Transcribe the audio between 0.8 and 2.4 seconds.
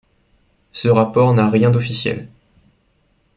rapport n'a rien d'officiel.